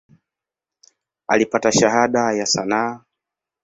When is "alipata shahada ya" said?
1.27-2.45